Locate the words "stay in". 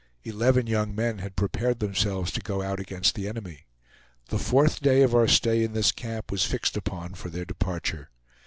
5.27-5.73